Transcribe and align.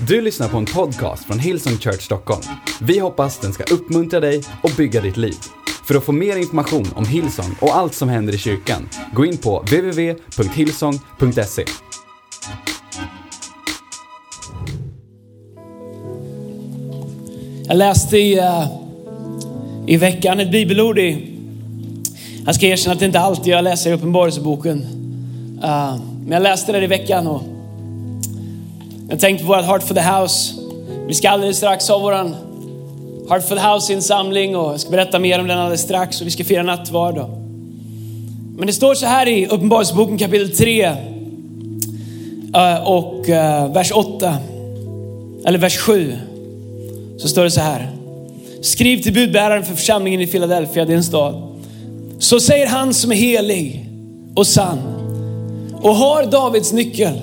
Du 0.00 0.20
lyssnar 0.20 0.48
på 0.48 0.56
en 0.56 0.64
podcast 0.64 1.24
från 1.24 1.38
Hillsong 1.38 1.76
Church 1.76 2.02
Stockholm. 2.02 2.42
Vi 2.80 2.98
hoppas 2.98 3.38
den 3.38 3.52
ska 3.52 3.74
uppmuntra 3.74 4.20
dig 4.20 4.42
och 4.62 4.70
bygga 4.76 5.00
ditt 5.00 5.16
liv. 5.16 5.34
För 5.84 5.94
att 5.94 6.04
få 6.04 6.12
mer 6.12 6.36
information 6.36 6.86
om 6.94 7.06
Hillsong 7.06 7.56
och 7.60 7.76
allt 7.76 7.94
som 7.94 8.08
händer 8.08 8.34
i 8.34 8.38
kyrkan, 8.38 8.88
gå 9.14 9.26
in 9.26 9.36
på 9.36 9.58
www.hillsong.se. 9.58 11.64
Jag 17.66 17.76
läste 17.76 18.18
i, 18.18 18.40
uh, 18.40 18.66
i 19.86 19.96
veckan 19.96 20.40
ett 20.40 20.52
bibelord 20.52 20.98
i, 20.98 21.34
jag 22.46 22.54
ska 22.54 22.66
erkänna 22.66 22.94
att 22.94 23.00
det 23.00 23.06
inte 23.06 23.20
alltid 23.20 23.52
jag 23.52 23.64
läser 23.64 23.90
i 23.90 23.94
Uppenbarelseboken. 23.94 24.78
Uh, 25.64 26.00
men 26.20 26.32
jag 26.32 26.42
läste 26.42 26.72
det 26.72 26.84
i 26.84 26.86
veckan 26.86 27.26
och 27.26 27.57
jag 29.10 29.20
tänkte 29.20 29.44
på 29.44 29.52
vårt 29.52 29.64
Heart 29.64 29.82
for 29.82 29.94
the 29.94 30.00
House. 30.00 30.54
Vi 31.06 31.14
ska 31.14 31.30
alldeles 31.30 31.56
strax 31.56 31.88
ha 31.88 31.98
våran 31.98 32.34
Heart 33.28 33.48
for 33.48 33.56
the 33.56 33.62
House-insamling 33.62 34.56
och 34.56 34.72
jag 34.72 34.80
ska 34.80 34.90
berätta 34.90 35.18
mer 35.18 35.40
om 35.40 35.48
den 35.48 35.58
alldeles 35.58 35.80
strax 35.80 36.20
och 36.20 36.26
vi 36.26 36.30
ska 36.30 36.44
fira 36.44 36.62
nattvard. 36.62 37.24
Men 38.56 38.66
det 38.66 38.72
står 38.72 38.94
så 38.94 39.06
här 39.06 39.28
i 39.28 39.46
Uppenbarelseboken 39.46 40.18
kapitel 40.18 40.56
3 40.56 40.84
eh, 42.54 42.88
och 42.88 43.28
eh, 43.28 43.72
vers 43.72 43.92
8, 43.92 44.36
eller 45.46 45.58
vers 45.58 45.78
7 45.78 46.16
så 47.18 47.28
står 47.28 47.44
det 47.44 47.50
så 47.50 47.60
här. 47.60 47.90
Skriv 48.62 49.02
till 49.02 49.14
budbäraren 49.14 49.64
för 49.64 49.74
församlingen 49.74 50.20
i 50.20 50.26
Philadelphia, 50.26 50.84
din 50.84 51.02
stad. 51.02 51.42
Så 52.18 52.40
säger 52.40 52.66
han 52.66 52.94
som 52.94 53.12
är 53.12 53.16
helig 53.16 53.88
och 54.34 54.46
sann 54.46 54.78
och 55.82 55.94
har 55.94 56.24
Davids 56.24 56.72
nyckel. 56.72 57.20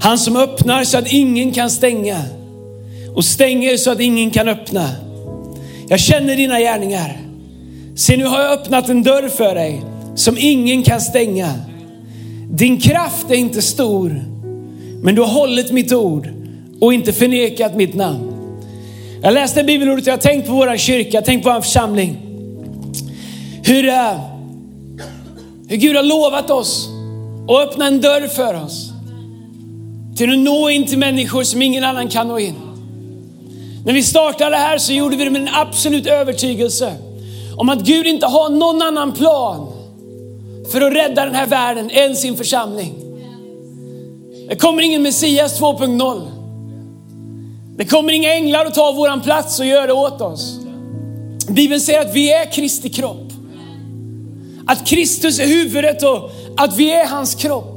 Han 0.00 0.18
som 0.18 0.36
öppnar 0.36 0.84
så 0.84 0.98
att 0.98 1.12
ingen 1.12 1.52
kan 1.52 1.70
stänga 1.70 2.22
och 3.14 3.24
stänger 3.24 3.76
så 3.76 3.90
att 3.90 4.00
ingen 4.00 4.30
kan 4.30 4.48
öppna. 4.48 4.90
Jag 5.88 6.00
känner 6.00 6.36
dina 6.36 6.60
gärningar. 6.60 7.20
Se 7.96 8.16
nu 8.16 8.24
har 8.24 8.40
jag 8.40 8.52
öppnat 8.52 8.88
en 8.88 9.02
dörr 9.02 9.28
för 9.28 9.54
dig 9.54 9.82
som 10.14 10.36
ingen 10.38 10.82
kan 10.82 11.00
stänga. 11.00 11.54
Din 12.50 12.80
kraft 12.80 13.30
är 13.30 13.34
inte 13.34 13.62
stor, 13.62 14.24
men 15.02 15.14
du 15.14 15.20
har 15.20 15.28
hållit 15.28 15.72
mitt 15.72 15.92
ord 15.92 16.28
och 16.80 16.94
inte 16.94 17.12
förnekat 17.12 17.76
mitt 17.76 17.94
namn. 17.94 18.32
Jag 19.22 19.34
läste 19.34 19.64
bibelordet 19.64 20.02
och 20.02 20.08
jag 20.08 20.12
har 20.12 20.18
tänkt 20.18 20.46
på 20.46 20.52
vår 20.52 20.76
kyrka, 20.76 21.22
tänkt 21.22 21.44
på 21.44 21.52
vår 21.52 21.60
församling. 21.60 22.16
Hur, 23.62 23.88
eh, 23.88 24.20
hur 25.68 25.76
Gud 25.76 25.96
har 25.96 26.02
lovat 26.02 26.50
oss 26.50 26.88
att 27.48 27.68
öppna 27.68 27.86
en 27.86 28.00
dörr 28.00 28.28
för 28.28 28.64
oss. 28.64 28.85
Till 30.16 30.32
att 30.32 30.38
nå 30.38 30.70
in 30.70 30.86
till 30.86 30.98
människor 30.98 31.42
som 31.42 31.62
ingen 31.62 31.84
annan 31.84 32.08
kan 32.08 32.28
nå 32.28 32.38
in. 32.38 32.54
När 33.84 33.92
vi 33.92 34.02
startade 34.02 34.50
det 34.50 34.56
här 34.56 34.78
så 34.78 34.92
gjorde 34.92 35.16
vi 35.16 35.24
det 35.24 35.30
med 35.30 35.42
en 35.42 35.54
absolut 35.54 36.06
övertygelse 36.06 36.94
om 37.56 37.68
att 37.68 37.80
Gud 37.80 38.06
inte 38.06 38.26
har 38.26 38.50
någon 38.50 38.82
annan 38.82 39.12
plan 39.12 39.72
för 40.72 40.80
att 40.80 40.92
rädda 40.92 41.24
den 41.24 41.34
här 41.34 41.46
världen 41.46 41.90
än 41.90 42.16
sin 42.16 42.36
församling. 42.36 42.94
Det 44.48 44.56
kommer 44.56 44.82
ingen 44.82 45.02
Messias 45.02 45.60
2.0. 45.60 46.26
Det 47.76 47.84
kommer 47.84 48.12
inga 48.12 48.34
änglar 48.34 48.66
att 48.66 48.74
ta 48.74 48.92
våran 48.92 49.20
plats 49.20 49.60
och 49.60 49.66
göra 49.66 49.86
det 49.86 49.92
åt 49.92 50.20
oss. 50.20 50.58
Bibeln 51.48 51.80
säger 51.80 52.00
att 52.00 52.14
vi 52.14 52.32
är 52.32 52.52
Kristi 52.52 52.88
kropp. 52.88 53.32
Att 54.66 54.86
Kristus 54.86 55.38
är 55.38 55.46
huvudet 55.46 56.02
och 56.02 56.30
att 56.56 56.76
vi 56.76 56.92
är 56.92 57.06
hans 57.06 57.34
kropp. 57.34 57.75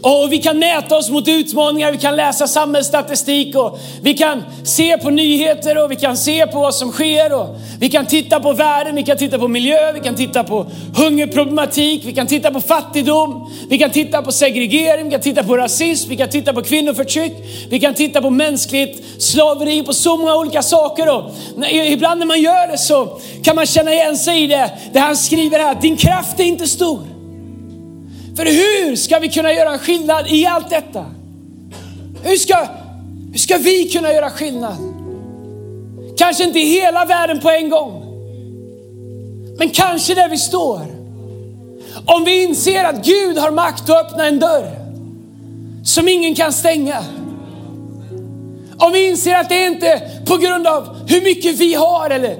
Och 0.00 0.32
vi 0.32 0.38
kan 0.38 0.58
mäta 0.58 0.96
oss 0.96 1.10
mot 1.10 1.28
utmaningar, 1.28 1.92
vi 1.92 1.98
kan 1.98 2.16
läsa 2.16 2.48
samhällsstatistik 2.48 3.56
och 3.56 3.78
vi 4.02 4.14
kan 4.14 4.44
se 4.64 4.98
på 4.98 5.10
nyheter 5.10 5.84
och 5.84 5.90
vi 5.90 5.96
kan 5.96 6.16
se 6.16 6.46
på 6.46 6.60
vad 6.60 6.74
som 6.74 6.92
sker 6.92 7.32
och 7.40 7.56
vi 7.80 7.88
kan 7.88 8.06
titta 8.06 8.40
på 8.40 8.52
världen, 8.52 8.94
vi 8.94 9.02
kan 9.02 9.16
titta 9.16 9.38
på 9.38 9.48
miljö, 9.48 9.92
vi 9.92 10.00
kan 10.00 10.14
titta 10.14 10.44
på 10.44 10.66
hungerproblematik, 10.96 12.02
vi 12.04 12.14
kan 12.14 12.26
titta 12.26 12.50
på 12.50 12.60
fattigdom, 12.60 13.50
vi 13.68 13.78
kan 13.78 13.90
titta 13.90 14.22
på 14.22 14.32
segregering, 14.32 15.04
vi 15.04 15.10
kan 15.10 15.20
titta 15.20 15.44
på 15.44 15.56
rasism, 15.56 16.10
vi 16.10 16.16
kan 16.16 16.28
titta 16.28 16.52
på 16.52 16.62
kvinnoförtryck, 16.62 17.32
vi 17.70 17.80
kan 17.80 17.94
titta 17.94 18.22
på 18.22 18.30
mänskligt 18.30 19.22
slaveri, 19.22 19.82
på 19.82 19.92
så 19.92 20.16
många 20.16 20.36
olika 20.36 20.62
saker. 20.62 21.16
Och 21.16 21.30
ibland 21.72 22.18
när 22.18 22.26
man 22.26 22.40
gör 22.40 22.72
det 22.72 22.78
så 22.78 23.20
kan 23.44 23.56
man 23.56 23.66
känna 23.66 23.92
igen 23.92 24.16
sig 24.16 24.42
i 24.42 24.46
det, 24.46 24.70
det 24.92 24.98
han 24.98 25.16
skriver 25.16 25.58
här, 25.58 25.74
din 25.74 25.96
kraft 25.96 26.40
är 26.40 26.44
inte 26.44 26.66
stor. 26.66 27.17
För 28.38 28.44
hur 28.44 28.96
ska 28.96 29.18
vi 29.18 29.28
kunna 29.28 29.52
göra 29.52 29.78
skillnad 29.78 30.26
i 30.28 30.46
allt 30.46 30.70
detta? 30.70 31.04
Hur 32.22 32.36
ska, 32.36 32.66
hur 33.32 33.38
ska 33.38 33.56
vi 33.56 33.88
kunna 33.88 34.12
göra 34.12 34.30
skillnad? 34.30 34.76
Kanske 36.18 36.44
inte 36.44 36.58
i 36.58 36.64
hela 36.64 37.04
världen 37.04 37.40
på 37.40 37.50
en 37.50 37.70
gång. 37.70 38.02
Men 39.58 39.70
kanske 39.70 40.14
där 40.14 40.28
vi 40.28 40.36
står. 40.36 40.80
Om 42.06 42.24
vi 42.24 42.42
inser 42.42 42.84
att 42.84 43.06
Gud 43.06 43.38
har 43.38 43.50
makt 43.50 43.90
att 43.90 44.06
öppna 44.06 44.26
en 44.26 44.38
dörr 44.38 44.70
som 45.84 46.08
ingen 46.08 46.34
kan 46.34 46.52
stänga. 46.52 47.04
Om 48.78 48.92
vi 48.92 49.08
inser 49.08 49.34
att 49.34 49.48
det 49.48 49.66
inte 49.66 49.88
är 49.88 50.26
på 50.26 50.36
grund 50.36 50.66
av 50.66 51.08
hur 51.08 51.22
mycket 51.22 51.56
vi 51.56 51.74
har 51.74 52.10
eller 52.10 52.36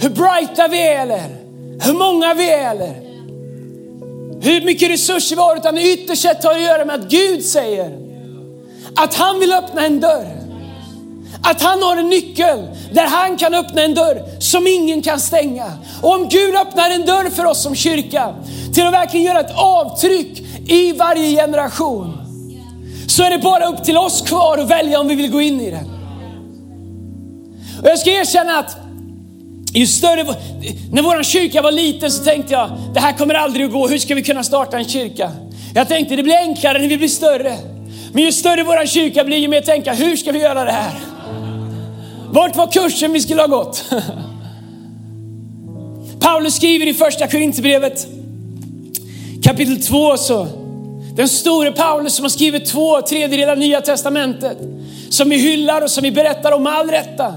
hur 0.00 0.10
brighta 0.10 0.68
vi 0.68 0.88
är 0.88 1.02
eller 1.02 1.36
hur 1.80 1.94
många 1.94 2.34
vi 2.34 2.50
är 2.50 2.70
eller 2.70 3.05
hur 4.40 4.64
mycket 4.64 4.90
resurser 4.90 5.36
vi 5.36 5.42
har, 5.42 5.56
utan 5.56 5.78
ytterst 5.78 6.22
sett 6.22 6.44
har 6.44 6.54
att 6.54 6.62
göra 6.62 6.84
med 6.84 6.94
att 6.94 7.10
Gud 7.10 7.44
säger 7.44 7.98
att 8.96 9.14
han 9.14 9.40
vill 9.40 9.52
öppna 9.52 9.86
en 9.86 10.00
dörr. 10.00 10.42
Att 11.42 11.62
han 11.62 11.82
har 11.82 11.96
en 11.96 12.08
nyckel 12.08 12.58
där 12.92 13.06
han 13.06 13.36
kan 13.36 13.54
öppna 13.54 13.82
en 13.82 13.94
dörr 13.94 14.40
som 14.40 14.66
ingen 14.66 15.02
kan 15.02 15.20
stänga. 15.20 15.72
Och 16.02 16.14
om 16.14 16.28
Gud 16.28 16.56
öppnar 16.56 16.90
en 16.90 17.06
dörr 17.06 17.30
för 17.30 17.44
oss 17.44 17.62
som 17.62 17.74
kyrka 17.74 18.34
till 18.74 18.86
att 18.86 18.92
verkligen 18.92 19.26
göra 19.26 19.40
ett 19.40 19.56
avtryck 19.56 20.42
i 20.68 20.92
varje 20.92 21.42
generation 21.42 22.12
så 23.08 23.22
är 23.22 23.30
det 23.30 23.38
bara 23.38 23.66
upp 23.66 23.84
till 23.84 23.96
oss 23.96 24.22
kvar 24.22 24.58
att 24.58 24.70
välja 24.70 25.00
om 25.00 25.08
vi 25.08 25.14
vill 25.14 25.30
gå 25.30 25.40
in 25.40 25.60
i 25.60 25.70
den. 25.70 25.90
Och 27.82 27.88
jag 27.88 27.98
ska 27.98 28.10
erkänna 28.10 28.58
att 28.58 28.76
ju 29.78 29.86
större, 29.86 30.24
när 30.92 31.02
vår 31.02 31.22
kyrka 31.22 31.62
var 31.62 31.72
liten 31.72 32.10
så 32.10 32.24
tänkte 32.24 32.52
jag, 32.52 32.70
det 32.94 33.00
här 33.00 33.12
kommer 33.12 33.34
aldrig 33.34 33.66
att 33.66 33.72
gå, 33.72 33.88
hur 33.88 33.98
ska 33.98 34.14
vi 34.14 34.22
kunna 34.22 34.42
starta 34.42 34.76
en 34.76 34.88
kyrka? 34.88 35.32
Jag 35.74 35.88
tänkte 35.88 36.16
det 36.16 36.22
blir 36.22 36.36
enklare 36.36 36.78
när 36.78 36.88
vi 36.88 36.96
blir 36.96 37.08
större. 37.08 37.56
Men 38.12 38.24
ju 38.24 38.32
större 38.32 38.62
vår 38.62 38.86
kyrka 38.86 39.24
blir, 39.24 39.38
ju 39.38 39.48
mer 39.48 39.60
tänka, 39.60 39.92
hur 39.92 40.16
ska 40.16 40.32
vi 40.32 40.38
göra 40.38 40.64
det 40.64 40.72
här? 40.72 40.94
Vart 42.30 42.56
var 42.56 42.66
kursen 42.66 43.12
vi 43.12 43.20
skulle 43.20 43.42
ha 43.42 43.46
gått? 43.46 43.84
Paulus 46.20 46.56
skriver 46.56 46.86
i 46.86 46.94
första 46.94 47.26
Korinthierbrevet 47.26 48.06
kapitel 49.42 49.82
2 49.82 50.16
så, 50.16 50.46
den 51.14 51.28
store 51.28 51.72
Paulus 51.72 52.14
som 52.14 52.24
har 52.24 52.30
skrivit 52.30 52.66
två 52.66 53.02
tredjedelar 53.02 53.56
nya 53.56 53.80
testamentet, 53.80 54.58
som 55.08 55.28
vi 55.28 55.36
hyllar 55.36 55.82
och 55.82 55.90
som 55.90 56.02
vi 56.02 56.10
berättar 56.10 56.52
om 56.52 56.66
all 56.66 56.90
rätta. 56.90 57.34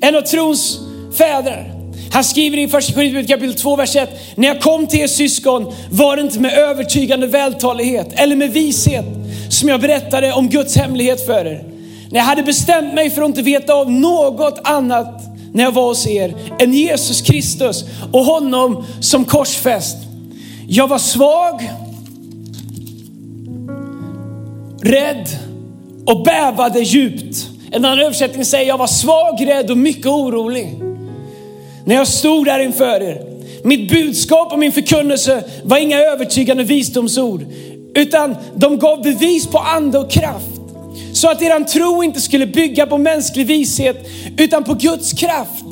En 0.00 0.16
av 0.16 0.20
trons 0.20 0.87
fäder. 1.18 1.74
Han 2.12 2.24
skriver 2.24 2.58
i 2.58 2.68
första 2.68 2.92
Korinthierbrevet 2.92 3.30
kapitel 3.30 3.54
2, 3.54 3.76
vers 3.76 3.96
1. 3.96 4.10
När 4.34 4.48
jag 4.48 4.60
kom 4.60 4.86
till 4.86 5.00
er 5.00 5.06
syskon 5.06 5.74
var 5.90 6.16
det 6.16 6.22
inte 6.22 6.40
med 6.40 6.52
övertygande 6.52 7.26
vältalighet 7.26 8.08
eller 8.12 8.36
med 8.36 8.52
vishet 8.52 9.04
som 9.50 9.68
jag 9.68 9.80
berättade 9.80 10.32
om 10.32 10.48
Guds 10.48 10.76
hemlighet 10.76 11.26
för 11.26 11.44
er. 11.46 11.64
När 12.10 12.18
jag 12.18 12.24
hade 12.24 12.42
bestämt 12.42 12.94
mig 12.94 13.10
för 13.10 13.22
att 13.22 13.28
inte 13.28 13.42
veta 13.42 13.74
av 13.74 13.90
något 13.90 14.60
annat 14.64 15.22
när 15.52 15.64
jag 15.64 15.72
var 15.72 15.86
hos 15.86 16.06
er 16.06 16.34
än 16.58 16.74
Jesus 16.74 17.20
Kristus 17.20 17.84
och 18.12 18.24
honom 18.24 18.84
som 19.00 19.24
korsfäst. 19.24 19.96
Jag 20.68 20.88
var 20.88 20.98
svag, 20.98 21.70
rädd 24.82 25.28
och 26.06 26.22
bävade 26.22 26.80
djupt. 26.80 27.46
En 27.70 27.84
annan 27.84 28.00
översättning 28.00 28.44
säger 28.44 28.68
jag 28.68 28.78
var 28.78 28.86
svag, 28.86 29.48
rädd 29.48 29.70
och 29.70 29.78
mycket 29.78 30.06
orolig 30.06 30.87
när 31.88 31.94
jag 31.94 32.08
stod 32.08 32.44
där 32.44 32.58
inför 32.58 33.02
er. 33.02 33.22
Mitt 33.62 33.90
budskap 33.90 34.52
och 34.52 34.58
min 34.58 34.72
förkunnelse 34.72 35.44
var 35.64 35.78
inga 35.78 36.00
övertygande 36.00 36.64
visdomsord, 36.64 37.44
utan 37.94 38.36
de 38.54 38.78
gav 38.78 39.02
bevis 39.02 39.46
på 39.46 39.58
ande 39.58 39.98
och 39.98 40.10
kraft. 40.10 40.60
Så 41.12 41.30
att 41.30 41.42
eran 41.42 41.64
tro 41.64 42.02
inte 42.02 42.20
skulle 42.20 42.46
bygga 42.46 42.86
på 42.86 42.98
mänsklig 42.98 43.46
vishet, 43.46 43.96
utan 44.38 44.64
på 44.64 44.74
Guds 44.74 45.12
kraft. 45.12 45.64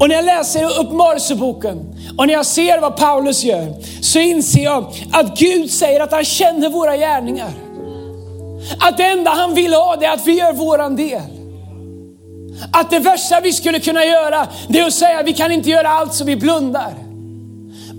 Och 0.00 0.08
när 0.08 0.14
jag 0.14 0.24
läser 0.24 0.80
Uppenbarelseboken 0.80 1.94
och 2.18 2.26
när 2.26 2.34
jag 2.34 2.46
ser 2.46 2.80
vad 2.80 2.96
Paulus 2.96 3.44
gör, 3.44 3.74
så 4.00 4.18
inser 4.18 4.64
jag 4.64 4.92
att 5.12 5.38
Gud 5.38 5.70
säger 5.70 6.00
att 6.00 6.12
han 6.12 6.24
känner 6.24 6.68
våra 6.68 6.96
gärningar. 6.96 7.52
Att 8.80 8.96
det 8.96 9.04
enda 9.04 9.30
han 9.30 9.54
vill 9.54 9.74
ha 9.74 9.96
det 9.96 10.06
är 10.06 10.12
att 10.12 10.26
vi 10.26 10.32
gör 10.32 10.52
våran 10.52 10.96
del. 10.96 11.37
Att 12.72 12.90
det 12.90 12.98
värsta 12.98 13.40
vi 13.40 13.52
skulle 13.52 13.80
kunna 13.80 14.04
göra, 14.04 14.46
det 14.68 14.78
är 14.78 14.86
att 14.86 14.92
säga 14.92 15.18
att 15.18 15.26
vi 15.26 15.32
kan 15.32 15.52
inte 15.52 15.70
göra 15.70 15.88
allt 15.88 16.14
så 16.14 16.24
vi 16.24 16.36
blundar. 16.36 16.94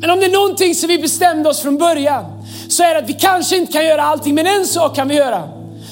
Men 0.02 0.10
om 0.10 0.20
det 0.20 0.26
är 0.26 0.32
någonting 0.32 0.76
som 0.76 0.88
vi 0.90 0.98
bestämde 0.98 1.50
oss 1.50 1.62
från 1.62 1.78
början 1.78 2.26
så 2.70 2.84
är 2.84 2.94
det 2.94 3.00
att 3.00 3.10
vi 3.10 3.14
kanske 3.14 3.58
inte 3.58 3.74
kan 3.74 3.86
göra 3.86 4.04
allting, 4.04 4.36
men 4.36 4.48
en 4.48 4.66
sak 4.66 4.96
kan 4.96 5.08
vi 5.08 5.16
göra. 5.16 5.50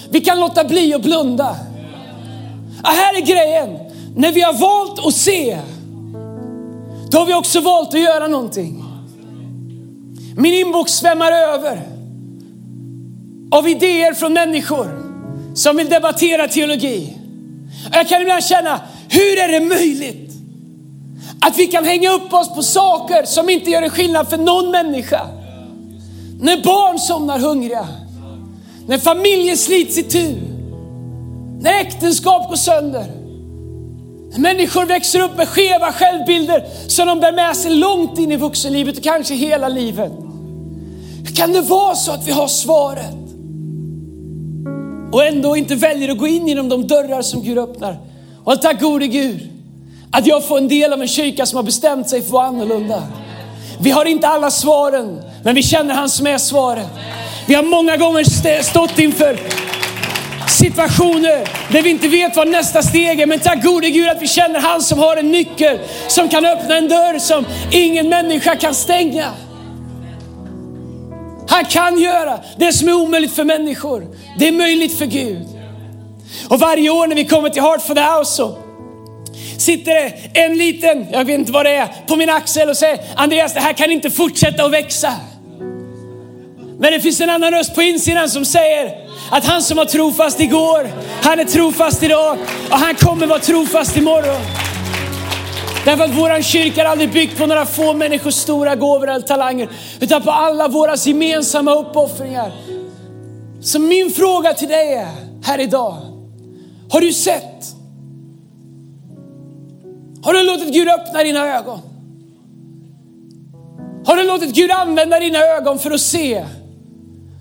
Vi 0.09 0.21
kan 0.21 0.39
låta 0.39 0.63
bli 0.63 0.93
att 0.93 1.01
blunda. 1.01 1.55
Ja, 2.83 2.89
här 2.89 3.17
är 3.17 3.21
grejen. 3.21 3.79
När 4.15 4.31
vi 4.31 4.41
har 4.41 4.53
valt 4.53 5.05
att 5.05 5.13
se, 5.13 5.57
då 7.11 7.17
har 7.17 7.25
vi 7.25 7.33
också 7.33 7.61
valt 7.61 7.93
att 7.93 7.99
göra 7.99 8.27
någonting. 8.27 8.83
Min 10.35 10.53
inbox 10.53 10.91
svämmar 10.91 11.31
över 11.31 11.81
av 13.51 13.67
idéer 13.67 14.13
från 14.13 14.33
människor 14.33 14.87
som 15.53 15.77
vill 15.77 15.89
debattera 15.89 16.47
teologi. 16.47 17.16
Jag 17.91 18.07
kan 18.07 18.21
ibland 18.21 18.43
känna, 18.43 18.81
hur 19.09 19.39
är 19.39 19.59
det 19.59 19.65
möjligt 19.65 20.31
att 21.41 21.57
vi 21.57 21.67
kan 21.67 21.85
hänga 21.85 22.11
upp 22.11 22.33
oss 22.33 22.55
på 22.55 22.63
saker 22.63 23.25
som 23.25 23.49
inte 23.49 23.71
gör 23.71 23.81
en 23.81 23.89
skillnad 23.89 24.29
för 24.29 24.37
någon 24.37 24.71
människa? 24.71 25.27
När 26.41 26.63
barn 26.63 26.99
somnar 26.99 27.39
hungriga, 27.39 27.87
när 28.87 28.97
familjer 28.97 29.55
slits 29.55 29.97
itu, 29.97 30.35
när 31.61 31.81
äktenskap 31.81 32.49
går 32.49 32.55
sönder, 32.55 33.05
när 34.31 34.39
människor 34.39 34.85
växer 34.85 35.19
upp 35.19 35.37
med 35.37 35.47
skeva 35.47 35.93
självbilder 35.93 36.65
som 36.87 37.07
de 37.07 37.19
bär 37.19 37.31
med 37.31 37.57
sig 37.57 37.71
långt 37.71 38.19
in 38.19 38.31
i 38.31 38.35
vuxenlivet 38.35 38.97
och 38.97 39.03
kanske 39.03 39.33
hela 39.33 39.67
livet. 39.67 40.11
Hur 41.25 41.35
kan 41.35 41.53
det 41.53 41.61
vara 41.61 41.95
så 41.95 42.11
att 42.11 42.27
vi 42.27 42.31
har 42.31 42.47
svaret? 42.47 43.26
Och 45.11 45.25
ändå 45.25 45.57
inte 45.57 45.75
väljer 45.75 46.11
att 46.11 46.17
gå 46.17 46.27
in 46.27 46.47
genom 46.47 46.69
de 46.69 46.87
dörrar 46.87 47.21
som 47.21 47.43
Gud 47.43 47.57
öppnar. 47.57 47.97
Och 48.43 48.61
tack 48.61 48.81
gode 48.81 49.07
Gud 49.07 49.49
att 50.11 50.27
jag 50.27 50.47
får 50.47 50.57
en 50.57 50.67
del 50.67 50.93
av 50.93 51.01
en 51.01 51.07
kyrka 51.07 51.45
som 51.45 51.57
har 51.57 51.63
bestämt 51.63 52.09
sig 52.09 52.21
för 52.21 52.27
att 52.27 52.33
vara 52.33 52.47
annorlunda. 52.47 53.03
Vi 53.79 53.89
har 53.91 54.05
inte 54.05 54.27
alla 54.27 54.51
svaren, 54.51 55.21
men 55.43 55.55
vi 55.55 55.63
känner 55.63 55.93
han 55.93 56.09
som 56.09 56.27
är 56.27 56.37
svaret. 56.37 56.87
Vi 57.47 57.53
har 57.53 57.63
många 57.63 57.97
gånger 57.97 58.63
stått 58.63 58.99
inför 58.99 59.39
situationer 60.49 61.49
där 61.71 61.81
vi 61.81 61.89
inte 61.89 62.07
vet 62.07 62.35
vad 62.35 62.47
nästa 62.47 62.81
steg 62.81 63.19
är. 63.19 63.25
Men 63.25 63.39
tack 63.39 63.63
gode 63.63 63.89
Gud 63.89 64.09
att 64.09 64.21
vi 64.21 64.27
känner 64.27 64.59
han 64.59 64.81
som 64.81 64.99
har 64.99 65.17
en 65.17 65.31
nyckel 65.31 65.79
som 66.07 66.29
kan 66.29 66.45
öppna 66.45 66.77
en 66.77 66.87
dörr 66.87 67.19
som 67.19 67.45
ingen 67.71 68.09
människa 68.09 68.55
kan 68.55 68.73
stänga. 68.73 69.31
Han 71.47 71.65
kan 71.65 71.99
göra 71.99 72.39
det 72.57 72.73
som 72.73 72.87
är 72.87 72.93
omöjligt 72.93 73.35
för 73.35 73.43
människor. 73.43 74.07
Det 74.39 74.47
är 74.47 74.51
möjligt 74.51 74.97
för 74.97 75.05
Gud. 75.05 75.47
Och 76.49 76.59
varje 76.59 76.89
år 76.89 77.07
när 77.07 77.15
vi 77.15 77.25
kommer 77.25 77.49
till 77.49 77.61
Heart 77.61 77.81
for 77.81 77.95
the 77.95 78.01
House 78.01 78.31
så 78.35 78.57
sitter 79.57 79.93
det 79.93 80.13
en 80.33 80.57
liten, 80.57 81.05
jag 81.11 81.25
vet 81.25 81.39
inte 81.39 81.51
vad 81.51 81.65
det 81.65 81.71
är, 81.71 81.87
på 82.07 82.15
min 82.15 82.29
axel 82.29 82.69
och 82.69 82.77
säger 82.77 82.99
Andreas 83.15 83.53
det 83.53 83.59
här 83.59 83.73
kan 83.73 83.91
inte 83.91 84.09
fortsätta 84.09 84.63
att 84.63 84.71
växa. 84.71 85.13
Men 86.79 86.91
det 86.91 86.99
finns 86.99 87.21
en 87.21 87.29
annan 87.29 87.51
röst 87.51 87.75
på 87.75 87.81
insidan 87.81 88.29
som 88.29 88.45
säger 88.45 88.95
att 89.31 89.45
han 89.45 89.61
som 89.61 89.77
var 89.77 89.85
trofast 89.85 90.39
igår, 90.39 90.89
han 91.23 91.39
är 91.39 91.45
trofast 91.45 92.03
idag 92.03 92.37
och 92.69 92.77
han 92.77 92.95
kommer 92.95 93.27
vara 93.27 93.39
trofast 93.39 93.97
imorgon. 93.97 94.66
Därför 95.87 96.03
att 96.03 96.17
våran 96.17 96.43
kyrka 96.43 96.81
är 96.81 96.85
aldrig 96.85 97.11
byggd 97.11 97.37
på 97.37 97.45
några 97.45 97.65
få 97.65 97.93
människors 97.93 98.33
stora 98.33 98.75
gåvor 98.75 99.09
eller 99.09 99.25
talanger, 99.25 99.69
utan 99.99 100.21
på 100.21 100.31
alla 100.31 100.67
våra 100.67 100.95
gemensamma 100.95 101.75
uppoffringar. 101.75 102.51
Så 103.61 103.79
min 103.79 104.11
fråga 104.11 104.53
till 104.53 104.67
dig 104.67 104.93
är 104.93 105.07
här 105.43 105.59
idag, 105.59 105.97
har 106.91 107.01
du 107.01 107.13
sett? 107.13 107.65
Har 110.23 110.33
du 110.33 110.43
låtit 110.43 110.73
Gud 110.73 110.89
öppna 110.89 111.23
dina 111.23 111.57
ögon? 111.57 111.79
Har 114.05 114.15
du 114.15 114.23
låtit 114.23 114.55
Gud 114.55 114.71
använda 114.71 115.19
dina 115.19 115.39
ögon 115.39 115.79
för 115.79 115.91
att 115.91 116.01
se 116.01 116.45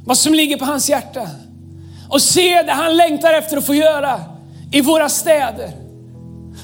vad 0.06 0.18
som 0.18 0.34
ligger 0.34 0.56
på 0.56 0.64
hans 0.64 0.88
hjärta? 0.88 1.28
Och 2.10 2.22
se 2.22 2.62
det 2.62 2.72
han 2.72 2.96
längtar 2.96 3.32
efter 3.32 3.56
att 3.56 3.66
få 3.66 3.74
göra 3.74 4.20
i 4.72 4.80
våra 4.80 5.08
städer. 5.08 5.85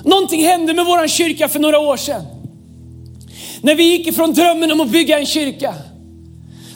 Någonting 0.05 0.45
hände 0.45 0.75
med 0.75 0.85
vår 0.85 1.09
kyrka 1.09 1.49
för 1.49 1.59
några 1.59 1.79
år 1.79 1.97
sedan. 1.97 2.23
När 3.61 3.75
vi 3.75 3.83
gick 3.83 4.07
ifrån 4.07 4.33
drömmen 4.33 4.73
om 4.73 4.81
att 4.81 4.89
bygga 4.89 5.19
en 5.19 5.27
kyrka. 5.27 5.75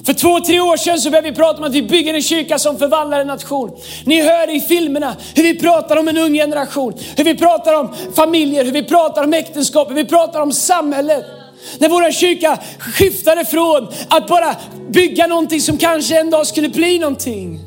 För 0.06 0.12
två, 0.12 0.40
tre 0.40 0.61
år 0.61 0.76
sedan 0.76 1.00
så 1.00 1.11
började 1.11 1.31
vi 1.31 1.37
prata 1.37 1.58
om 1.58 1.64
att 1.64 1.75
vi 1.75 1.82
bygger 1.82 2.14
en 2.14 2.23
kyrka 2.23 2.58
som 2.58 2.78
förvandlar 2.78 3.20
en 3.20 3.26
nation. 3.26 3.70
Ni 4.05 4.23
hör 4.23 4.56
i 4.56 4.61
filmerna 4.61 5.17
hur 5.34 5.43
vi 5.43 5.58
pratar 5.58 5.96
om 5.96 6.08
en 6.08 6.19
ung 6.19 6.34
generation, 6.34 6.93
hur 7.17 7.25
vi 7.25 7.37
pratar 7.37 7.81
om 7.81 7.94
familjer, 8.14 8.64
hur 8.64 8.73
vi 8.73 8.82
pratar 8.82 9.25
om 9.25 9.32
äktenskap, 9.32 9.90
hur 9.90 9.94
vi 9.94 10.05
pratar 10.05 10.40
om 10.40 10.52
samhället. 10.52 11.25
När 11.78 11.88
vår 11.88 12.12
kyrka 12.12 12.58
skiftade 12.78 13.44
från 13.44 13.88
att 14.08 14.28
bara 14.28 14.56
bygga 14.90 15.26
någonting 15.26 15.61
som 15.61 15.78
kanske 15.78 16.20
en 16.20 16.31
dag 16.31 16.46
skulle 16.46 16.69
bli 16.69 16.99
någonting 16.99 17.65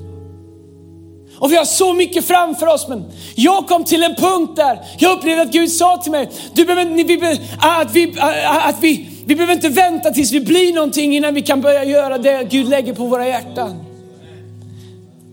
och 1.40 1.52
vi 1.52 1.56
har 1.56 1.66
så 1.66 1.94
mycket 1.94 2.26
framför 2.26 2.68
oss. 2.68 2.88
Men 2.88 3.06
jag 3.36 3.68
kom 3.68 3.84
till 3.84 4.04
en 4.04 4.16
punkt 4.16 4.56
där 4.56 4.80
jag 4.98 5.18
upplevde 5.18 5.42
att 5.42 5.52
Gud 5.52 5.72
sa 5.72 5.98
till 5.98 6.12
mig, 6.12 6.30
du 6.54 6.66
behöver, 6.66 7.04
vi, 7.04 7.42
ah, 7.60 7.82
att, 7.82 7.92
vi, 7.92 8.14
ah, 8.20 8.32
ah, 8.46 8.70
att 8.70 8.80
vi, 8.80 9.10
vi 9.26 9.36
behöver 9.36 9.54
inte 9.54 9.70
vänta 9.70 10.12
tills 10.12 10.32
vi 10.32 10.40
blir 10.40 10.74
någonting 10.74 11.16
innan 11.16 11.34
vi 11.34 11.42
kan 11.42 11.62
börja 11.62 11.84
göra 11.84 12.18
det 12.18 12.48
Gud 12.50 12.70
lägger 12.70 12.94
på 12.94 13.06
våra 13.06 13.28
hjärtan. 13.28 13.84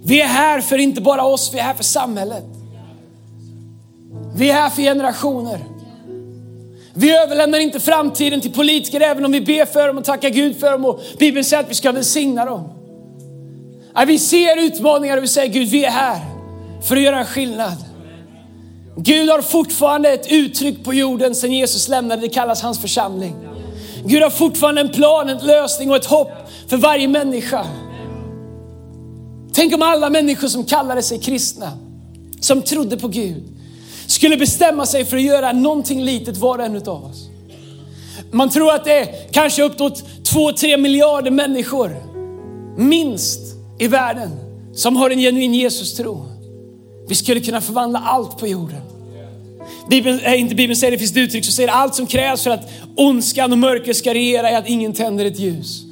Vi 0.04 0.20
är 0.20 0.26
här 0.26 0.60
för 0.60 0.78
inte 0.78 1.00
bara 1.00 1.24
oss, 1.24 1.50
vi 1.54 1.58
är 1.58 1.62
här 1.62 1.74
för 1.74 1.84
samhället. 1.84 2.44
Vi 4.36 4.50
är 4.50 4.54
här 4.54 4.70
för 4.70 4.82
generationer. 4.82 5.58
Vi 6.94 7.16
överlämnar 7.16 7.58
inte 7.58 7.80
framtiden 7.80 8.40
till 8.40 8.52
politiker 8.52 9.00
även 9.00 9.24
om 9.24 9.32
vi 9.32 9.40
ber 9.40 9.64
för 9.64 9.88
dem 9.88 9.98
och 9.98 10.04
tackar 10.04 10.28
Gud 10.28 10.60
för 10.60 10.72
dem 10.72 10.84
och 10.84 11.00
Bibeln 11.18 11.44
säger 11.44 11.62
att 11.62 11.70
vi 11.70 11.74
ska 11.74 11.92
välsigna 11.92 12.44
dem. 12.44 12.75
Äh, 13.98 14.04
vi 14.06 14.18
ser 14.18 14.56
utmaningar 14.56 15.16
och 15.16 15.22
vi 15.22 15.28
säger 15.28 15.52
Gud, 15.52 15.68
vi 15.68 15.84
är 15.84 15.90
här 15.90 16.20
för 16.82 16.96
att 16.96 17.02
göra 17.02 17.18
en 17.18 17.26
skillnad. 17.26 17.76
Gud 18.96 19.28
har 19.28 19.42
fortfarande 19.42 20.08
ett 20.10 20.32
uttryck 20.32 20.84
på 20.84 20.94
jorden 20.94 21.34
sedan 21.34 21.52
Jesus 21.52 21.88
lämnade, 21.88 22.22
det 22.22 22.28
kallas 22.28 22.62
hans 22.62 22.78
församling. 22.78 23.36
Gud 24.04 24.22
har 24.22 24.30
fortfarande 24.30 24.80
en 24.80 24.88
plan, 24.88 25.28
en 25.28 25.46
lösning 25.46 25.90
och 25.90 25.96
ett 25.96 26.06
hopp 26.06 26.32
för 26.68 26.76
varje 26.76 27.08
människa. 27.08 27.66
Tänk 29.52 29.74
om 29.74 29.82
alla 29.82 30.10
människor 30.10 30.48
som 30.48 30.64
kallade 30.64 31.02
sig 31.02 31.20
kristna, 31.20 31.72
som 32.40 32.62
trodde 32.62 32.96
på 32.96 33.08
Gud, 33.08 33.42
skulle 34.06 34.36
bestämma 34.36 34.86
sig 34.86 35.04
för 35.04 35.16
att 35.16 35.22
göra 35.22 35.52
någonting 35.52 36.04
litet 36.04 36.36
var 36.36 36.58
och 36.58 36.64
en 36.64 36.76
av 36.76 37.04
oss. 37.04 37.28
Man 38.30 38.50
tror 38.50 38.74
att 38.74 38.84
det 38.84 38.98
är 38.98 39.30
kanske 39.30 39.62
uppåt 39.62 40.04
2-3 40.22 40.76
miljarder 40.76 41.30
människor, 41.30 41.96
minst, 42.76 43.45
i 43.78 43.86
världen 43.86 44.30
som 44.74 44.96
har 44.96 45.10
en 45.10 45.18
genuin 45.18 45.54
Jesus-tro. 45.54 46.26
Vi 47.08 47.14
skulle 47.14 47.40
kunna 47.40 47.60
förvandla 47.60 47.98
allt 47.98 48.38
på 48.38 48.46
jorden. 48.46 48.80
Bibeln, 49.90 50.20
äh, 50.20 50.40
inte 50.40 50.54
Bibeln 50.54 50.76
säger 50.76 50.90
det, 50.90 50.98
finns 50.98 51.10
ett 51.10 51.16
uttryck 51.16 51.44
som 51.44 51.52
säger 51.52 51.68
allt 51.68 51.94
som 51.94 52.06
krävs 52.06 52.42
för 52.42 52.50
att 52.50 52.68
ondskan 52.96 53.52
och 53.52 53.58
mörkret 53.58 53.96
ska 53.96 54.14
regera 54.14 54.50
är 54.50 54.58
att 54.58 54.68
ingen 54.68 54.92
tänder 54.92 55.24
ett 55.24 55.38
ljus. 55.38 55.82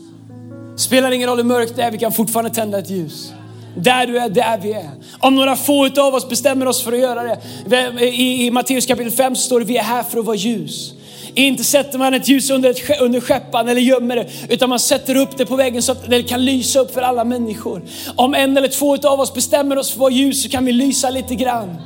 Spelar 0.76 1.10
ingen 1.10 1.28
roll 1.28 1.36
hur 1.36 1.44
mörkt 1.44 1.76
det 1.76 1.82
är, 1.82 1.90
vi 1.90 1.98
kan 1.98 2.12
fortfarande 2.12 2.50
tända 2.50 2.78
ett 2.78 2.90
ljus. 2.90 3.32
Där 3.76 4.06
du 4.06 4.18
är, 4.18 4.28
där 4.28 4.58
vi 4.62 4.72
är. 4.72 4.90
Om 5.18 5.34
några 5.34 5.56
få 5.56 6.00
av 6.00 6.14
oss 6.14 6.28
bestämmer 6.28 6.66
oss 6.66 6.82
för 6.82 6.92
att 6.92 6.98
göra 6.98 7.22
det. 7.22 8.04
I, 8.04 8.46
i 8.46 8.50
Matteus 8.50 8.86
kapitel 8.86 9.12
5 9.12 9.36
står 9.36 9.60
det, 9.60 9.66
vi 9.66 9.76
är 9.76 9.82
här 9.82 10.02
för 10.02 10.18
att 10.18 10.24
vara 10.24 10.36
ljus. 10.36 10.92
Inte 11.34 11.64
sätter 11.64 11.98
man 11.98 12.14
ett 12.14 12.28
ljus 12.28 12.50
under, 12.50 12.70
ett, 12.70 13.00
under 13.00 13.20
skeppan 13.20 13.68
eller 13.68 13.80
gömmer 13.80 14.16
det, 14.16 14.26
utan 14.48 14.68
man 14.68 14.80
sätter 14.80 15.16
upp 15.16 15.36
det 15.36 15.46
på 15.46 15.56
väggen 15.56 15.82
så 15.82 15.92
att 15.92 16.10
det 16.10 16.22
kan 16.22 16.44
lysa 16.44 16.80
upp 16.80 16.94
för 16.94 17.02
alla 17.02 17.24
människor. 17.24 17.82
Om 18.16 18.34
en 18.34 18.56
eller 18.56 18.68
två 18.68 18.96
av 19.08 19.20
oss 19.20 19.34
bestämmer 19.34 19.78
oss 19.78 19.90
för 19.90 19.96
att 19.96 20.00
vara 20.00 20.10
ljus 20.10 20.42
så 20.42 20.48
kan 20.48 20.64
vi 20.64 20.72
lysa 20.72 21.10
lite 21.10 21.34
grann. 21.34 21.76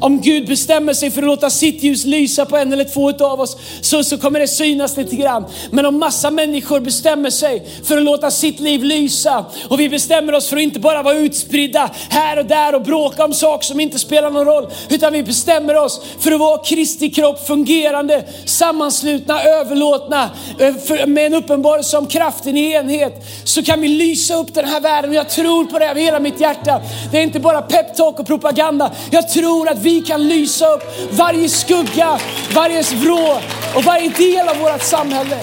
Om 0.00 0.20
Gud 0.20 0.46
bestämmer 0.46 0.92
sig 0.92 1.10
för 1.10 1.22
att 1.22 1.28
låta 1.28 1.50
sitt 1.50 1.82
ljus 1.82 2.04
lysa 2.04 2.46
på 2.46 2.56
en 2.56 2.72
eller 2.72 2.84
två 2.84 3.24
av 3.24 3.40
oss 3.40 3.56
så, 3.80 4.04
så 4.04 4.18
kommer 4.18 4.40
det 4.40 4.48
synas 4.48 4.96
lite 4.96 5.16
grann. 5.16 5.44
Men 5.70 5.86
om 5.86 5.98
massa 5.98 6.30
människor 6.30 6.80
bestämmer 6.80 7.30
sig 7.30 7.66
för 7.84 7.98
att 7.98 8.04
låta 8.04 8.30
sitt 8.30 8.60
liv 8.60 8.84
lysa 8.84 9.44
och 9.68 9.80
vi 9.80 9.88
bestämmer 9.88 10.34
oss 10.34 10.48
för 10.48 10.56
att 10.56 10.62
inte 10.62 10.80
bara 10.80 11.02
vara 11.02 11.14
utspridda 11.14 11.90
här 12.10 12.38
och 12.38 12.46
där 12.46 12.74
och 12.74 12.82
bråka 12.82 13.24
om 13.24 13.32
saker 13.34 13.66
som 13.66 13.80
inte 13.80 13.98
spelar 13.98 14.30
någon 14.30 14.44
roll. 14.44 14.68
Utan 14.90 15.12
vi 15.12 15.22
bestämmer 15.22 15.76
oss 15.76 16.00
för 16.18 16.32
att 16.32 16.40
vara 16.40 16.64
Kristi 16.64 17.10
kropp 17.10 17.46
fungerande, 17.46 18.24
sammanslutna, 18.44 19.42
överlåtna 19.42 20.30
eh, 20.58 21.06
med 21.06 21.26
en 21.26 21.34
uppenbarelse 21.34 21.98
om 21.98 22.06
kraften 22.06 22.56
i 22.56 22.72
enhet. 22.72 23.24
Så 23.44 23.62
kan 23.62 23.80
vi 23.80 23.88
lysa 23.88 24.34
upp 24.34 24.54
den 24.54 24.64
här 24.64 24.80
världen 24.80 25.10
och 25.10 25.16
jag 25.16 25.30
tror 25.30 25.64
på 25.64 25.78
det 25.78 25.90
av 25.90 25.96
hela 25.96 26.20
mitt 26.20 26.40
hjärta. 26.40 26.80
Det 27.12 27.18
är 27.18 27.22
inte 27.22 27.40
bara 27.40 27.62
peptalk 27.62 28.20
och 28.20 28.26
propaganda. 28.26 28.92
Jag 29.10 29.28
tror 29.28 29.67
att 29.70 29.78
vi 29.78 29.98
vi 29.98 30.04
kan 30.04 30.28
lysa 30.28 30.66
upp 30.66 30.82
varje 31.12 31.48
skugga, 31.48 32.20
varje 32.54 32.82
vrå 32.82 33.40
och 33.76 33.84
varje 33.84 34.08
del 34.08 34.48
av 34.48 34.56
vårt 34.56 34.82
samhälle. 34.82 35.38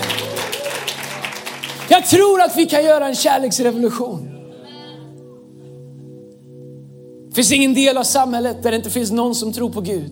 Jag 1.89 2.05
tror 2.05 2.41
att 2.41 2.57
vi 2.57 2.65
kan 2.65 2.85
göra 2.85 3.07
en 3.07 3.15
kärleksrevolution. 3.15 4.31
Det 7.29 7.35
finns 7.35 7.51
ingen 7.51 7.73
del 7.73 7.97
av 7.97 8.03
samhället 8.03 8.63
där 8.63 8.71
det 8.71 8.77
inte 8.77 8.89
finns 8.89 9.11
någon 9.11 9.35
som 9.35 9.53
tror 9.53 9.69
på 9.69 9.81
Gud 9.81 10.11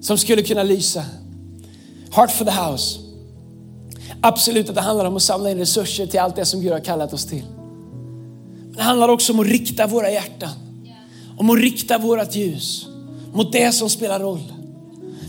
som 0.00 0.18
skulle 0.18 0.42
kunna 0.42 0.62
lysa. 0.62 1.04
Heart 2.12 2.30
for 2.30 2.44
the 2.44 2.50
house. 2.50 2.98
absolut 4.20 4.68
att 4.68 4.74
det 4.74 4.80
handlar 4.80 5.04
om 5.04 5.16
att 5.16 5.22
samla 5.22 5.50
in 5.50 5.58
resurser 5.58 6.06
till 6.06 6.20
allt 6.20 6.36
det 6.36 6.44
som 6.44 6.60
Gud 6.60 6.72
har 6.72 6.80
kallat 6.80 7.12
oss 7.12 7.26
till. 7.26 7.44
Men 8.64 8.72
det 8.76 8.82
handlar 8.82 9.08
också 9.08 9.32
om 9.32 9.40
att 9.40 9.46
rikta 9.46 9.86
våra 9.86 10.10
hjärtan, 10.10 10.63
om 11.36 11.50
att 11.50 11.58
rikta 11.58 11.98
vårat 11.98 12.36
ljus 12.36 12.86
mot 13.32 13.52
det 13.52 13.72
som 13.72 13.90
spelar 13.90 14.20
roll. 14.20 14.52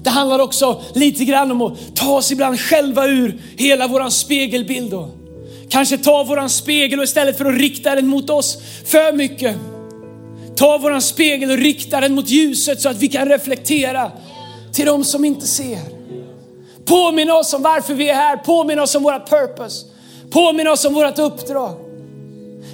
Det 0.04 0.10
handlar 0.10 0.40
också 0.40 0.82
lite 0.94 1.26
grann 1.26 1.52
om 1.52 1.62
att 1.62 1.96
ta 1.96 2.18
oss 2.18 2.32
ibland 2.32 2.60
själva 2.60 3.08
ur 3.08 3.42
hela 3.58 3.88
våran 3.88 4.12
spegelbild. 4.12 4.94
Och 4.94 5.10
kanske 5.70 5.98
ta 5.98 6.24
våran 6.24 6.50
spegel 6.50 7.00
och 7.00 7.04
istället 7.04 7.38
för 7.38 7.46
att 7.46 7.58
rikta 7.58 7.96
den 7.96 8.08
mot 8.08 8.30
oss 8.30 8.58
för 8.86 9.14
mycket, 9.14 9.56
ta 10.56 10.78
våran 10.78 11.02
spegel 11.02 11.52
och 11.52 11.58
rikta 11.58 12.02
den 12.02 12.16
mot 12.16 12.30
ljuset 12.30 12.82
så 12.82 12.90
att 12.90 12.98
vi 12.98 13.08
kan 13.08 13.28
reflektera 13.28 14.12
till 14.72 14.86
de 14.86 15.04
som 15.04 15.26
inte 15.26 15.48
ser. 15.48 15.80
Påminna 16.86 17.34
oss 17.36 17.54
om 17.54 17.62
varför 17.62 17.94
vi 17.94 18.10
är 18.10 18.14
här, 18.14 18.38
påminna 18.38 18.84
oss 18.84 18.96
om 18.96 19.04
vårt 19.04 19.30
purpose, 19.30 19.86
påminna 20.30 20.72
oss 20.72 20.86
om 20.86 20.94
vårt 20.94 21.20
uppdrag. 21.20 21.85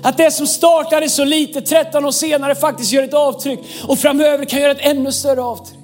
Att 0.04 0.18
det 0.18 0.32
som 0.32 0.48
startade 0.48 1.10
så 1.10 1.26
lite 1.26 1.62
13 1.62 2.06
år 2.06 2.12
senare 2.12 2.56
faktiskt 2.56 2.92
gör 2.92 3.04
ett 3.04 3.14
avtryck 3.14 3.60
och 3.88 4.00
framöver 4.00 4.46
kan 4.46 4.62
göra 4.62 4.72
ett 4.72 4.78
ännu 4.82 5.12
större 5.12 5.42
avtryck. 5.42 5.78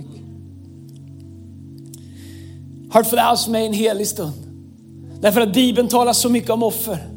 Heart 2.93 3.09
for 3.09 3.17
the 3.17 3.23
House 3.23 3.43
för 3.43 3.51
mig 3.51 3.61
är 3.61 3.67
en 3.67 3.73
helig 3.73 4.07
stund. 4.07 4.33
Därför 5.21 5.41
att 5.41 5.53
Bibeln 5.53 5.87
talar 5.87 6.13
så 6.13 6.29
mycket 6.29 6.49
om 6.49 6.63
offer. 6.63 7.07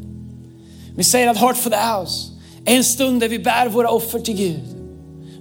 Vi 0.96 1.04
säger 1.04 1.28
att 1.28 1.36
Heart 1.36 1.56
for 1.56 1.70
the 1.70 1.76
House 1.76 2.30
är 2.64 2.76
en 2.76 2.84
stund 2.84 3.20
där 3.20 3.28
vi 3.28 3.38
bär 3.38 3.68
våra 3.68 3.90
offer 3.90 4.18
till 4.18 4.36
Gud. 4.36 4.60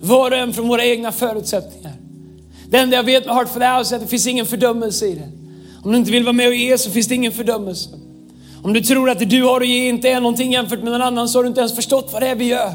Var 0.02 0.32
och 0.32 0.38
en 0.38 0.54
från 0.54 0.68
våra 0.68 0.86
egna 0.86 1.12
förutsättningar. 1.12 1.94
Det 2.70 2.78
enda 2.78 2.96
jag 2.96 3.04
vet 3.04 3.26
med 3.26 3.36
Heart 3.36 3.50
for 3.50 3.60
the 3.60 3.66
House 3.66 3.96
är 3.96 3.98
att 3.98 4.04
det 4.04 4.10
finns 4.10 4.28
ingen 4.28 4.46
fördömelse 4.46 5.08
i 5.08 5.16
det. 5.16 5.30
Om 5.84 5.92
du 5.92 5.98
inte 5.98 6.12
vill 6.12 6.24
vara 6.24 6.34
med 6.34 6.48
och 6.48 6.56
ge 6.56 6.78
så 6.78 6.92
finns 6.92 7.08
det 7.08 7.16
ingen 7.16 7.32
fördömelse. 7.32 7.90
Om 8.64 8.74
du 8.74 8.82
tror 8.82 9.10
att 9.10 9.20
det 9.20 9.26
du 9.26 9.44
har 9.44 9.62
att 9.62 9.68
ge 9.68 9.90
inte 9.90 10.10
är 10.10 10.20
någonting 10.20 10.52
jämfört 10.52 10.84
med 10.84 10.92
någon 10.92 11.02
annan 11.02 11.30
så 11.30 11.38
har 11.38 11.44
du 11.44 11.50
inte 11.50 11.60
ens 11.60 11.76
förstått 11.76 12.10
vad 12.14 12.22
det 12.22 12.28
är 12.28 12.36
vi 12.36 12.46
gör. 12.46 12.72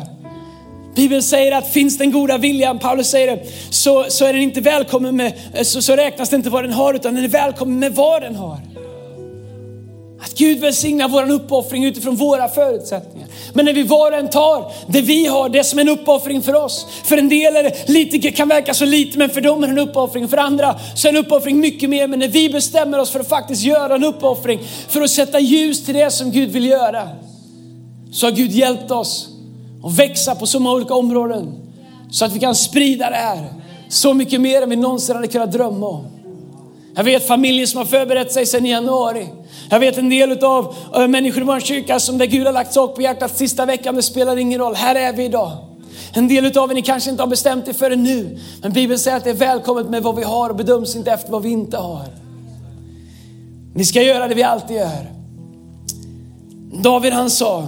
Bibeln 0.94 1.22
säger 1.22 1.52
att 1.52 1.72
finns 1.72 1.98
den 1.98 2.12
goda 2.12 2.38
viljan, 2.38 2.78
Paulus 2.78 3.10
säger 3.10 3.36
det, 3.36 3.46
så, 3.70 4.04
så 4.08 4.24
är 4.24 4.32
den 4.32 4.42
inte 4.42 4.60
välkommen 4.60 5.16
med, 5.16 5.32
så, 5.62 5.82
så 5.82 5.96
räknas 5.96 6.30
det 6.30 6.36
inte 6.36 6.50
vad 6.50 6.64
den 6.64 6.72
har 6.72 6.94
utan 6.94 7.14
den 7.14 7.24
är 7.24 7.28
välkommen 7.28 7.78
med 7.78 7.94
vad 7.94 8.22
den 8.22 8.36
har. 8.36 8.58
Att 10.24 10.34
Gud 10.34 10.60
välsignar 10.60 11.08
vår 11.08 11.30
uppoffring 11.30 11.84
utifrån 11.84 12.16
våra 12.16 12.48
förutsättningar. 12.48 13.28
Men 13.52 13.64
när 13.64 13.72
vi 13.72 13.82
var 13.82 14.12
och 14.12 14.18
en 14.18 14.30
tar 14.30 14.72
det 14.86 15.00
vi 15.00 15.26
har, 15.26 15.48
det 15.48 15.64
som 15.64 15.78
är 15.78 15.82
en 15.82 15.88
uppoffring 15.88 16.42
för 16.42 16.54
oss. 16.54 16.86
För 17.04 17.16
en 17.16 17.28
del 17.28 17.56
är 17.56 17.62
det 17.62 17.88
lite, 17.88 18.30
kan 18.30 18.48
verka 18.48 18.74
så 18.74 18.84
lite, 18.84 19.18
men 19.18 19.30
för 19.30 19.40
dem 19.40 19.62
är 19.62 19.66
det 19.66 19.72
en 19.72 19.88
uppoffring. 19.88 20.28
För 20.28 20.36
andra 20.36 20.80
så 20.94 21.08
är 21.08 21.12
en 21.12 21.18
uppoffring 21.18 21.60
mycket 21.60 21.90
mer. 21.90 22.08
Men 22.08 22.18
när 22.18 22.28
vi 22.28 22.48
bestämmer 22.48 22.98
oss 22.98 23.10
för 23.10 23.20
att 23.20 23.28
faktiskt 23.28 23.62
göra 23.62 23.94
en 23.94 24.04
uppoffring, 24.04 24.60
för 24.88 25.00
att 25.00 25.10
sätta 25.10 25.40
ljus 25.40 25.84
till 25.84 25.94
det 25.94 26.10
som 26.10 26.30
Gud 26.30 26.50
vill 26.50 26.64
göra, 26.64 27.08
så 28.12 28.26
har 28.26 28.32
Gud 28.32 28.50
hjälpt 28.50 28.90
oss 28.90 29.28
att 29.84 29.98
växa 29.98 30.34
på 30.34 30.46
så 30.46 30.60
många 30.60 30.76
olika 30.76 30.94
områden. 30.94 31.54
Så 32.10 32.24
att 32.24 32.32
vi 32.32 32.40
kan 32.40 32.54
sprida 32.54 33.10
det 33.10 33.16
här 33.16 33.44
så 33.88 34.14
mycket 34.14 34.40
mer 34.40 34.62
än 34.62 34.70
vi 34.70 34.76
någonsin 34.76 35.16
hade 35.16 35.28
kunnat 35.28 35.52
drömma 35.52 35.88
om. 35.88 36.04
Jag 36.96 37.04
vet 37.04 37.26
familjer 37.26 37.66
som 37.66 37.78
har 37.78 37.84
förberett 37.84 38.32
sig 38.32 38.46
sedan 38.46 38.66
i 38.66 38.70
januari. 38.70 39.28
Jag 39.70 39.80
vet 39.80 39.98
en 39.98 40.08
del 40.08 40.44
av 40.44 40.74
eh, 40.94 41.08
människor 41.08 41.42
i 41.42 41.46
vår 41.46 41.60
kyrka 41.60 42.00
som 42.00 42.18
där 42.18 42.26
Gud 42.26 42.46
har 42.46 42.52
lagt 42.52 42.72
sak 42.72 42.94
på 42.94 43.02
hjärtat 43.02 43.36
sista 43.36 43.66
veckan, 43.66 43.94
det 43.94 44.02
spelar 44.02 44.36
ingen 44.36 44.60
roll. 44.60 44.74
Här 44.74 44.94
är 44.94 45.12
vi 45.12 45.24
idag. 45.24 45.52
En 46.12 46.28
del 46.28 46.58
av 46.58 46.70
er 46.70 46.74
ni 46.74 46.82
kanske 46.82 47.10
inte 47.10 47.22
har 47.22 47.28
bestämt 47.28 47.68
er 47.68 47.72
förrän 47.72 48.02
nu. 48.02 48.38
Men 48.62 48.72
Bibeln 48.72 48.98
säger 48.98 49.16
att 49.16 49.24
det 49.24 49.30
är 49.30 49.34
välkommet 49.34 49.90
med 49.90 50.02
vad 50.02 50.16
vi 50.16 50.22
har 50.22 50.50
och 50.50 50.56
bedöms 50.56 50.96
inte 50.96 51.12
efter 51.12 51.32
vad 51.32 51.42
vi 51.42 51.48
inte 51.48 51.76
har. 51.76 52.06
Vi 53.74 53.84
ska 53.84 54.02
göra 54.02 54.28
det 54.28 54.34
vi 54.34 54.42
alltid 54.42 54.76
gör. 54.76 55.10
David 56.82 57.12
han 57.12 57.30
sa, 57.30 57.66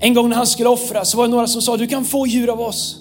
en 0.00 0.14
gång 0.14 0.28
när 0.28 0.36
han 0.36 0.46
skulle 0.46 0.68
offra 0.68 1.04
så 1.04 1.16
var 1.16 1.24
det 1.24 1.30
några 1.30 1.46
som 1.46 1.62
sa, 1.62 1.76
du 1.76 1.86
kan 1.86 2.04
få 2.04 2.26
djur 2.26 2.50
av 2.50 2.60
oss. 2.60 2.98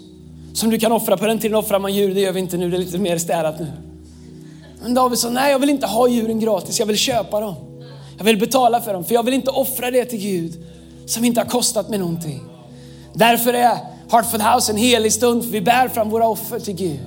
Som 0.54 0.70
du 0.70 0.80
kan 0.80 0.92
offra. 0.92 1.18
På 1.18 1.26
den 1.26 1.40
tiden 1.40 1.58
offrar 1.58 1.80
man 1.80 1.94
djur, 1.94 2.14
det 2.14 2.22
gör 2.22 2.32
vi 2.32 2.40
inte 2.40 2.58
nu, 2.58 2.70
det 2.70 2.78
är 2.78 2.80
lite 2.80 2.98
mer 2.98 3.18
städat 3.18 3.60
nu. 3.60 3.91
Men 4.82 4.94
David 4.94 5.20
sa, 5.20 5.30
nej 5.30 5.52
jag 5.52 5.60
vill 5.60 5.70
inte 5.70 5.88
ha 5.88 6.08
djuren 6.08 6.40
gratis, 6.40 6.80
jag 6.80 6.86
vill 6.86 6.98
köpa 6.98 7.40
dem. 7.40 7.56
Jag 8.18 8.26
vill 8.26 8.38
betala 8.38 8.82
för 8.82 8.94
dem, 8.94 9.04
för 9.04 9.14
jag 9.14 9.24
vill 9.24 9.34
inte 9.34 9.52
offra 9.52 9.92
det 9.92 10.06
till 10.06 10.20
Gud 10.20 10.54
som 11.06 11.26
inte 11.26 11.42
har 11.42 11.48
kostat 11.48 11.90
mig 11.90 12.00
någonting. 12.00 12.44
Därför 13.14 13.54
är 13.54 13.78
Hartford 14.10 14.42
House 14.42 14.72
en 14.72 14.78
helig 14.78 15.14
stund, 15.14 15.44
för 15.44 15.52
vi 15.52 15.62
bär 15.62 15.88
fram 15.88 16.10
våra 16.10 16.28
offer 16.28 16.60
till 16.60 16.76
Gud. 16.76 17.00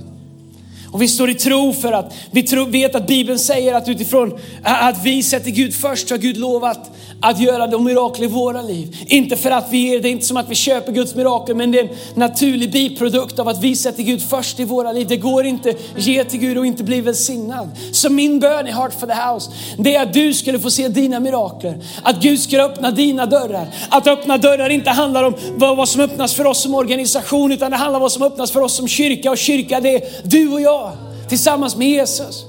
Och 0.94 1.02
vi 1.02 1.08
står 1.08 1.30
i 1.30 1.34
tro 1.34 1.72
för 1.72 1.92
att 1.92 2.14
vi 2.30 2.42
vet 2.68 2.94
att 2.94 3.06
Bibeln 3.06 3.38
säger 3.38 3.74
att 3.74 3.88
utifrån 3.88 4.38
att 4.62 5.04
vi 5.04 5.22
sätter 5.22 5.50
Gud 5.50 5.74
först 5.74 6.08
så 6.08 6.14
har 6.14 6.18
Gud 6.18 6.36
lovat 6.36 6.90
att 7.20 7.40
göra 7.40 7.66
de 7.66 7.84
mirakel 7.84 8.24
i 8.24 8.26
våra 8.26 8.62
liv. 8.62 8.96
Inte 9.06 9.36
för 9.36 9.50
att 9.50 9.66
vi 9.70 9.78
ger, 9.78 10.00
det 10.00 10.08
är 10.08 10.10
inte 10.10 10.26
som 10.26 10.36
att 10.36 10.48
vi 10.48 10.54
köper 10.54 10.92
Guds 10.92 11.14
mirakel, 11.14 11.56
men 11.56 11.70
det 11.70 11.78
är 11.78 11.82
en 11.82 11.90
naturlig 12.14 12.72
biprodukt 12.72 13.38
av 13.38 13.48
att 13.48 13.62
vi 13.62 13.76
sätter 13.76 14.02
Gud 14.02 14.22
först 14.22 14.60
i 14.60 14.64
våra 14.64 14.92
liv. 14.92 15.06
Det 15.08 15.16
går 15.16 15.44
inte 15.44 15.74
ge 15.96 16.24
till 16.24 16.40
Gud 16.40 16.58
och 16.58 16.66
inte 16.66 16.84
bli 16.84 17.00
välsignad. 17.00 17.70
Så 17.92 18.10
min 18.10 18.40
bön 18.40 18.66
i 18.66 18.70
Heart 18.70 19.00
for 19.00 19.06
the 19.06 19.12
House, 19.12 19.50
det 19.78 19.96
är 19.96 20.02
att 20.02 20.12
du 20.12 20.34
skulle 20.34 20.58
få 20.58 20.70
se 20.70 20.88
dina 20.88 21.20
mirakler. 21.20 21.78
Att 22.02 22.22
Gud 22.22 22.40
skulle 22.40 22.64
öppna 22.64 22.90
dina 22.90 23.26
dörrar. 23.26 23.66
Att 23.88 24.06
öppna 24.06 24.38
dörrar 24.38 24.70
inte 24.70 24.90
handlar 24.90 25.24
om 25.24 25.34
vad 25.56 25.88
som 25.88 26.00
öppnas 26.00 26.34
för 26.34 26.46
oss 26.46 26.62
som 26.62 26.74
organisation, 26.74 27.52
utan 27.52 27.70
det 27.70 27.76
handlar 27.76 27.98
om 27.98 28.02
vad 28.02 28.12
som 28.12 28.22
öppnas 28.22 28.50
för 28.50 28.60
oss 28.60 28.76
som 28.76 28.88
kyrka. 28.88 29.30
Och 29.30 29.38
kyrka 29.38 29.80
det 29.80 29.94
är 29.94 30.02
du 30.24 30.52
och 30.52 30.60
jag 30.60 30.83
tillsammans 31.28 31.76
med 31.76 31.88
Jesus. 31.88 32.44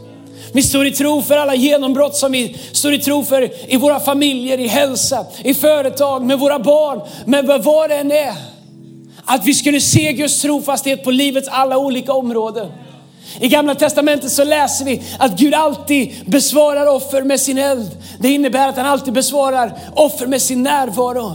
Vi 0.53 0.63
står 0.63 0.87
i 0.87 0.91
tro 0.91 1.21
för 1.21 1.37
alla 1.37 1.55
genombrott 1.55 2.15
som 2.15 2.31
vi 2.31 2.57
står 2.71 2.93
i 2.93 2.99
tro 2.99 3.23
för 3.23 3.71
i 3.73 3.77
våra 3.77 3.99
familjer, 3.99 4.57
i 4.59 4.67
hälsa, 4.67 5.25
i 5.43 5.53
företag, 5.53 6.25
med 6.25 6.39
våra 6.39 6.59
barn, 6.59 7.01
med 7.25 7.63
vad 7.63 7.89
det 7.89 7.95
än 7.95 8.11
är. 8.11 8.33
Att 9.25 9.45
vi 9.45 9.53
skulle 9.53 9.81
se 9.81 10.13
Guds 10.13 10.41
trofasthet 10.41 11.03
på 11.03 11.11
livets 11.11 11.47
alla 11.47 11.77
olika 11.77 12.13
områden. 12.13 12.67
I 13.39 13.47
gamla 13.47 13.75
testamentet 13.75 14.31
så 14.31 14.43
läser 14.43 14.85
vi 14.85 15.03
att 15.19 15.39
Gud 15.39 15.53
alltid 15.53 16.13
besvarar 16.25 16.87
offer 16.87 17.21
med 17.21 17.39
sin 17.39 17.57
eld. 17.57 17.89
Det 18.19 18.29
innebär 18.29 18.67
att 18.67 18.77
han 18.77 18.85
alltid 18.85 19.13
besvarar 19.13 19.79
offer 19.95 20.27
med 20.27 20.41
sin 20.41 20.63
närvaro 20.63 21.33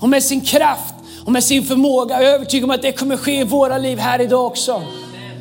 och 0.00 0.08
med 0.08 0.22
sin 0.22 0.40
kraft 0.40 0.94
och 1.24 1.32
med 1.32 1.44
sin 1.44 1.64
förmåga. 1.64 2.22
Jag 2.22 2.30
är 2.30 2.34
övertygad 2.34 2.64
om 2.64 2.70
att 2.70 2.82
det 2.82 2.92
kommer 2.92 3.16
ske 3.16 3.40
i 3.40 3.44
våra 3.44 3.78
liv 3.78 3.98
här 3.98 4.20
idag 4.20 4.46
också. 4.46 4.82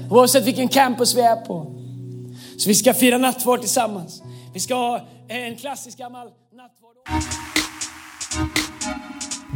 Oavsett 0.09 0.45
vilken 0.45 0.67
campus 0.67 1.15
vi 1.15 1.21
är 1.21 1.35
på. 1.35 1.73
Så 2.57 2.69
vi 2.69 2.75
ska 2.75 2.93
fira 2.93 3.17
nattvard 3.17 3.59
tillsammans. 3.59 4.21
Vi 4.53 4.59
ska 4.59 4.75
ha 4.75 5.07
en 5.27 5.55
klassisk 5.55 5.97
gammal 5.97 6.27
nattvard. 6.27 6.95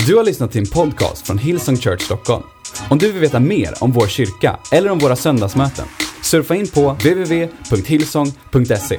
Du 0.08 0.16
har 0.16 0.24
lyssnat 0.24 0.52
till 0.52 0.62
en 0.62 0.68
podcast 0.68 1.28
från 1.28 1.38
Hillsong 1.38 1.78
Church 1.78 2.02
Stockholm. 2.02 2.44
Om 2.90 2.98
du 2.98 3.12
vill 3.12 3.22
veta 3.22 3.40
mer 3.40 3.84
om 3.84 3.92
vår 3.92 4.08
kyrka 4.08 4.60
eller 4.72 4.90
om 4.90 5.00
våra 5.00 5.16
söndagsmöten, 5.16 5.86
surfa 6.24 6.56
in 6.56 6.68
på 6.68 6.92
www.hillsong.se. 6.92 8.98